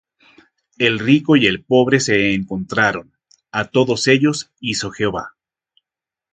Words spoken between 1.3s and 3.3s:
y el pobre se encontraron: